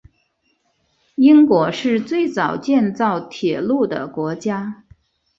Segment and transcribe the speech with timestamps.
[1.13, 4.83] 英国是最早建造铁路的国家。